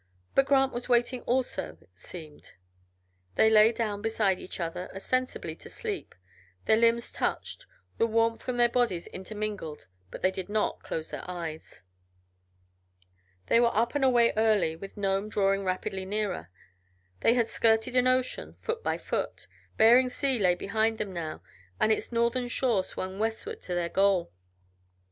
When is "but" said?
0.33-0.47, 10.09-10.23